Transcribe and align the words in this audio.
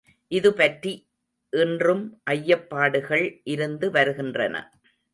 இது 0.31 0.49
பற்றி 0.53 0.93
இன்றும் 1.53 2.03
ஐயப்பாடுகள் 2.31 3.25
இருந்து 3.45 3.89
வருகின்றன. 3.91 4.55